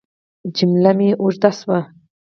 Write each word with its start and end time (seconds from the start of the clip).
جمله 0.55 0.91
مې 0.97 1.09
اوږده 1.21 1.51
شوه. 1.57 1.79